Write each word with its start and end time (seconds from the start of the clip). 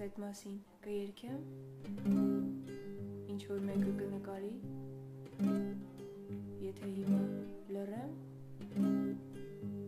այդ 0.00 0.18
մասին 0.20 0.52
կերքեմ։ 0.84 1.40
Ինչ 3.32 3.40
որ 3.50 3.58
մեկը 3.66 3.90
կնկարի։ 3.98 4.52
Եթե 6.64 6.92
հիմա 6.94 7.18
լռեմ, 7.76 8.14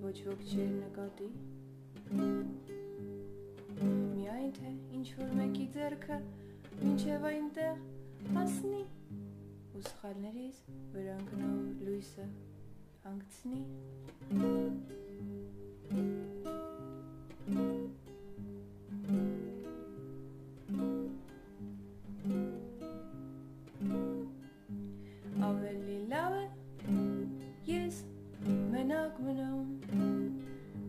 ոչ 0.02 0.12
ոք 0.26 0.44
չեր 0.50 0.68
նկատի։ 0.74 1.28
Միայն 4.12 4.52
թե 4.58 4.74
ինչ 4.98 5.06
որ 5.22 5.32
մեկի 5.40 5.66
ձեռքը 5.78 6.20
մինչև 6.82 7.26
այնտեղ 7.30 7.82
հասնի 8.36 8.84
ու 9.72 9.84
սխալներից 9.88 10.60
վրանգնող 10.92 11.86
լույսը 11.88 12.28
հանգցնի։ 13.06 13.62
Ավելի 25.52 25.96
լավ 26.08 26.34
է 26.38 26.44
ես 27.68 27.96
մենակ 28.72 29.18
մնամ 29.26 29.66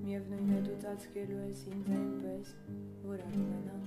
Միևնույն 0.04 0.54
է 0.56 0.60
դու 0.68 0.78
ծածկելու 0.84 1.40
ես 1.42 1.64
ինձ 1.72 1.90
այնպես, 1.98 2.54
որ 3.10 3.24
արմենամ 3.26 3.84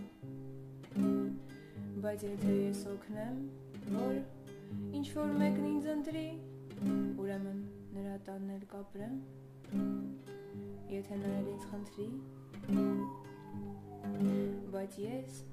Բայց 2.05 2.27
եթե 2.29 2.53
ես 2.59 2.83
օգնեմ, 2.93 3.41
որ 3.97 4.21
ինչ 5.01 5.07
որ 5.17 5.35
մեկն 5.41 5.67
ինձ 5.73 5.91
ընտրի, 5.97 6.29
ուրեմն 7.25 7.59
նրա 7.97 8.17
տանն 8.29 8.55
էլ 8.59 8.65
կապրեմ 8.77 9.17
Եթե 10.93 11.21
նրանից 11.25 11.69
խնդրի, 11.73 12.09
բայց 14.77 15.05
ես 15.07 15.45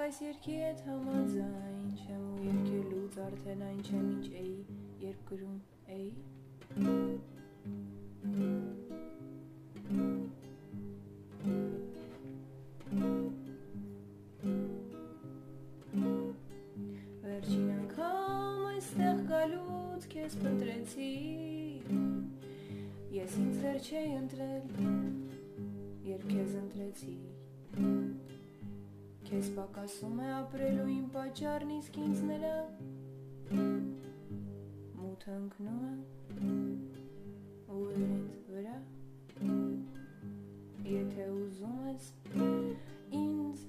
նույնիսկ 0.00 0.16
այս 0.16 0.18
երկի 0.24 0.54
հետ 0.56 0.78
համաձայն 0.86 1.88
չեմ 2.00 2.20
ու 2.26 2.44
երկելուց 2.44 3.16
արդեն 3.24 3.64
այն 3.66 3.80
չեմ 3.84 4.04
ինչ 4.10 4.28
էի, 4.40 4.52
երբ 5.02 5.18
գրում 5.30 5.58
էի 5.94 6.06
Վերջին 17.26 17.68
անգամ 17.74 18.64
այստեղ 18.70 19.20
գալուց 19.34 20.08
քեզ 20.14 20.38
փնտրեցի 20.46 21.10
Ես 23.18 23.36
ինձ 23.44 23.60
դեռ 23.66 23.84
չէի 23.84 24.16
ընտրել 24.22 24.64
Երբ 26.08 26.26
քեզ 26.32 26.58
ընտրեցի 26.64 27.14
Քեզ 29.30 29.48
պակասում 29.54 30.16
է 30.24 30.28
ապրելու 30.36 30.84
իմ 30.90 31.02
պատճառն 31.14 31.68
իսկ 31.76 31.98
ինձ 32.04 32.22
նրա 32.30 32.54
Մութը 34.96 35.34
ընկնում 35.34 35.84
է 35.90 35.92
ու 37.76 37.84
երետ 37.92 38.48
վրա 38.56 38.74
Եթե 40.94 41.28
ուզում 41.36 41.78
ես 41.92 42.10
ինձ 43.20 43.62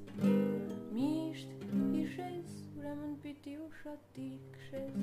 միշտ 0.98 1.54
հիշես 1.94 2.58
Ուրեմն 2.82 3.16
պիտի 3.28 3.56
ու 3.62 3.72
շատ 3.84 4.12
դիրքշես 4.18 5.00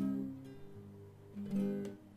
Thank 1.39 1.87
you. 1.87 2.08